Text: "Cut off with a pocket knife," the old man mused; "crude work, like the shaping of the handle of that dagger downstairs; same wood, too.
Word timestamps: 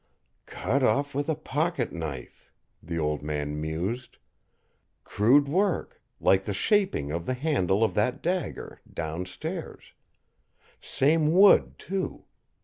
"Cut 0.47 0.81
off 0.81 1.13
with 1.13 1.29
a 1.29 1.35
pocket 1.35 1.91
knife," 1.93 2.51
the 2.81 2.97
old 2.97 3.21
man 3.21 3.61
mused; 3.61 4.17
"crude 5.03 5.47
work, 5.47 6.01
like 6.19 6.45
the 6.45 6.55
shaping 6.55 7.11
of 7.11 7.27
the 7.27 7.35
handle 7.35 7.83
of 7.83 7.93
that 7.93 8.23
dagger 8.23 8.81
downstairs; 8.91 9.93
same 10.81 11.31
wood, 11.31 11.77
too. 11.77 12.25